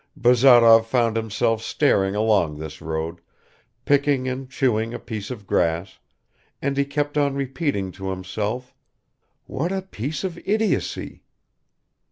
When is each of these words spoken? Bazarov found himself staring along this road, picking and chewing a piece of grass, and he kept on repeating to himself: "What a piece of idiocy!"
Bazarov 0.15 0.87
found 0.87 1.15
himself 1.15 1.61
staring 1.61 2.15
along 2.15 2.57
this 2.57 2.81
road, 2.81 3.21
picking 3.85 4.27
and 4.27 4.49
chewing 4.49 4.95
a 4.95 4.99
piece 4.99 5.29
of 5.29 5.45
grass, 5.45 5.99
and 6.59 6.75
he 6.75 6.85
kept 6.85 7.19
on 7.19 7.35
repeating 7.35 7.91
to 7.91 8.09
himself: 8.09 8.73
"What 9.45 9.71
a 9.71 9.83
piece 9.83 10.23
of 10.23 10.39
idiocy!" 10.43 11.21